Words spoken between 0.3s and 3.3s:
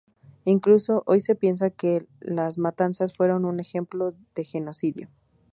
Incluso hoy se piensa que las matanzas